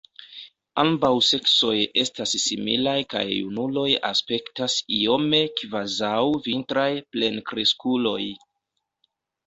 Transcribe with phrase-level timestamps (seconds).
[0.83, 6.19] Ambaŭ seksoj estas similaj kaj junuloj aspektas iome kvazaŭ
[6.51, 8.21] vintraj plenkreskuloj.